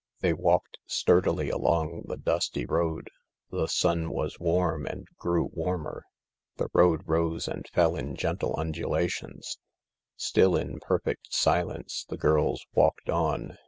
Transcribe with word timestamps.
They 0.21 0.33
walked 0.33 0.79
sturdily 0.87 1.51
along 1.51 2.05
the 2.07 2.17
dusty 2.17 2.65
road. 2.65 3.11
The 3.51 3.67
sun 3.67 4.09
was 4.09 4.39
warm 4.39 4.87
and 4.87 5.05
grew 5.19 5.51
warmer. 5.53 6.05
The 6.57 6.69
road 6.73 7.03
rose 7.05 7.43
86 7.43 7.45
THE 7.45 7.51
LARK 7.51 7.57
and 7.57 7.67
fell 7.67 7.95
in 8.09 8.15
gentle 8.15 8.55
undulations. 8.57 9.59
Still 10.15 10.55
in 10.55 10.79
perfect 10.79 11.31
silence 11.31 12.03
the 12.09 12.17
girls 12.17 12.65
walked 12.73 13.11
on. 13.11 13.59